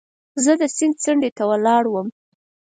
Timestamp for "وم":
1.89-2.07